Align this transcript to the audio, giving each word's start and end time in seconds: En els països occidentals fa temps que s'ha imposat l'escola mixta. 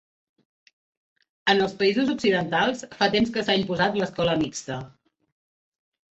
En 1.53 1.61
els 1.65 1.75
països 1.81 2.09
occidentals 2.13 2.81
fa 2.95 3.11
temps 3.17 3.35
que 3.37 3.45
s'ha 3.49 3.59
imposat 3.61 4.01
l'escola 4.01 4.35
mixta. 4.43 4.81